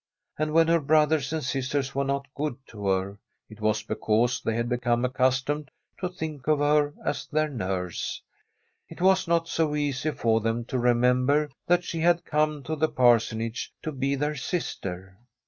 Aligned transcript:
And 0.39 0.51
when 0.51 0.67
her 0.67 0.79
brothers 0.79 1.31
and 1.31 1.43
sisters 1.43 1.93
were 1.93 2.03
not 2.03 2.25
good 2.33 2.55
to 2.69 2.87
her, 2.87 3.19
it 3.51 3.61
was 3.61 3.83
because 3.83 4.41
they 4.41 4.55
had 4.55 4.67
become 4.67 5.05
accustomed 5.05 5.69
to 5.99 6.09
think 6.09 6.47
of 6.47 6.57
her 6.57 6.95
as 7.05 7.27
their 7.27 7.47
nurse. 7.49 8.19
It 8.89 8.99
was 8.99 9.27
not 9.27 9.47
so 9.47 9.75
easy 9.75 10.09
for 10.09 10.41
them 10.41 10.65
to 10.65 10.77
remem 10.77 11.27
ber 11.27 11.51
that 11.67 11.83
she 11.83 11.99
had 11.99 12.25
come 12.25 12.63
to 12.63 12.75
the 12.75 12.89
Parsonage 12.89 13.71
to 13.83 13.91
be 13.91 14.15
their 14.15 14.33
sister. 14.35 15.19